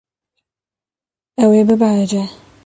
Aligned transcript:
Ew 1.43 1.51
ê 1.59 1.61
bibehece. 1.67 2.23